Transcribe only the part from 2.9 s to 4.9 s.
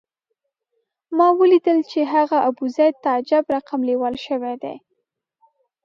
ته عجب رقم لېوال شوی دی.